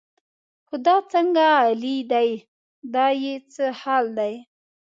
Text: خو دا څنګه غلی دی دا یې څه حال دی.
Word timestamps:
خو 0.67 0.75
دا 0.87 0.95
څنګه 1.13 1.43
غلی 1.65 1.97
دی 2.11 2.29
دا 2.93 3.05
یې 3.23 3.33
څه 3.53 3.65
حال 3.79 4.05
دی. 4.19 4.33